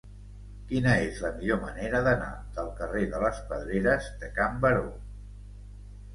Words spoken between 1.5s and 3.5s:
manera d'anar del carrer de les